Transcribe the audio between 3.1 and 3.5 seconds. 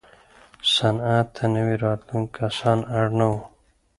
نه وو.